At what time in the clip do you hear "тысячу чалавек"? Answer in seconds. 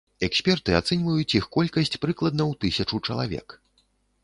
2.65-3.47